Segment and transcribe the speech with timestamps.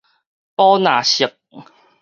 [0.55, 1.37] 寶藍色